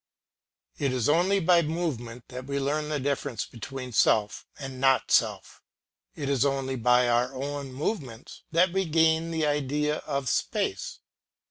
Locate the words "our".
7.07-7.31